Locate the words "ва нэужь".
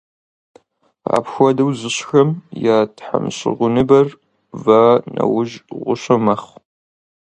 4.63-5.55